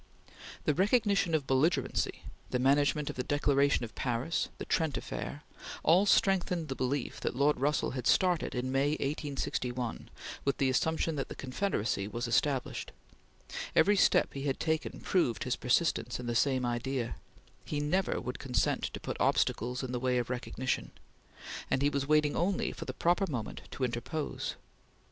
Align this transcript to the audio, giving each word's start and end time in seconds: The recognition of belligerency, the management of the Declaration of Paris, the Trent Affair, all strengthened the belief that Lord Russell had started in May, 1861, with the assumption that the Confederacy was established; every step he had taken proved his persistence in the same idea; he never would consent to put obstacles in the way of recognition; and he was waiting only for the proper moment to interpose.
The 0.65 0.73
recognition 0.73 1.35
of 1.35 1.45
belligerency, 1.45 2.23
the 2.49 2.57
management 2.57 3.11
of 3.11 3.17
the 3.17 3.23
Declaration 3.23 3.85
of 3.85 3.93
Paris, 3.93 4.49
the 4.57 4.65
Trent 4.65 4.97
Affair, 4.97 5.43
all 5.83 6.07
strengthened 6.07 6.69
the 6.69 6.75
belief 6.75 7.19
that 7.19 7.35
Lord 7.35 7.59
Russell 7.59 7.91
had 7.91 8.07
started 8.07 8.55
in 8.55 8.71
May, 8.71 8.93
1861, 8.93 10.09
with 10.43 10.57
the 10.57 10.71
assumption 10.71 11.17
that 11.17 11.29
the 11.29 11.35
Confederacy 11.35 12.07
was 12.07 12.27
established; 12.27 12.91
every 13.75 13.95
step 13.95 14.33
he 14.33 14.45
had 14.45 14.59
taken 14.59 15.01
proved 15.01 15.43
his 15.43 15.55
persistence 15.55 16.19
in 16.19 16.25
the 16.25 16.33
same 16.33 16.65
idea; 16.65 17.17
he 17.63 17.79
never 17.79 18.19
would 18.19 18.39
consent 18.39 18.81
to 18.93 18.99
put 18.99 19.17
obstacles 19.21 19.83
in 19.83 19.91
the 19.91 19.99
way 19.99 20.17
of 20.17 20.31
recognition; 20.31 20.89
and 21.69 21.83
he 21.83 21.91
was 21.91 22.07
waiting 22.07 22.35
only 22.35 22.71
for 22.71 22.85
the 22.85 22.91
proper 22.93 23.29
moment 23.29 23.61
to 23.69 23.83
interpose. 23.83 24.55